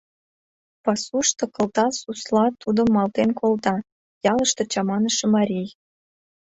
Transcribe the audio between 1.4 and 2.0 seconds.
кылта